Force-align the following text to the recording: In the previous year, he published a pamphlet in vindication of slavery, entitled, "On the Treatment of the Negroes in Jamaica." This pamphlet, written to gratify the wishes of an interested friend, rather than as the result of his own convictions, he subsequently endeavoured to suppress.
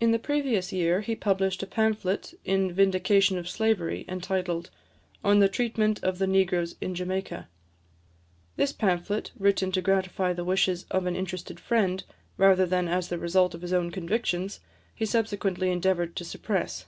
In 0.00 0.10
the 0.10 0.18
previous 0.18 0.72
year, 0.72 1.02
he 1.02 1.14
published 1.14 1.62
a 1.62 1.68
pamphlet 1.68 2.34
in 2.44 2.72
vindication 2.72 3.38
of 3.38 3.48
slavery, 3.48 4.04
entitled, 4.08 4.70
"On 5.22 5.38
the 5.38 5.48
Treatment 5.48 6.02
of 6.02 6.18
the 6.18 6.26
Negroes 6.26 6.74
in 6.80 6.96
Jamaica." 6.96 7.46
This 8.56 8.72
pamphlet, 8.72 9.30
written 9.38 9.70
to 9.70 9.80
gratify 9.80 10.32
the 10.32 10.44
wishes 10.44 10.84
of 10.90 11.06
an 11.06 11.14
interested 11.14 11.60
friend, 11.60 12.02
rather 12.36 12.66
than 12.66 12.88
as 12.88 13.08
the 13.08 13.18
result 13.18 13.54
of 13.54 13.62
his 13.62 13.72
own 13.72 13.92
convictions, 13.92 14.58
he 14.96 15.06
subsequently 15.06 15.70
endeavoured 15.70 16.16
to 16.16 16.24
suppress. 16.24 16.86